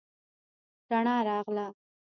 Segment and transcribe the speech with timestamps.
[0.89, 1.67] رڼا راغله.